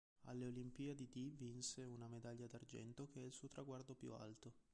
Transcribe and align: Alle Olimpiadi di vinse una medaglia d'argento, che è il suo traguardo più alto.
Alle 0.25 0.47
Olimpiadi 0.47 1.07
di 1.11 1.29
vinse 1.37 1.83
una 1.83 2.07
medaglia 2.07 2.47
d'argento, 2.47 3.05
che 3.07 3.21
è 3.21 3.25
il 3.25 3.33
suo 3.33 3.47
traguardo 3.49 3.93
più 3.93 4.11
alto. 4.13 4.51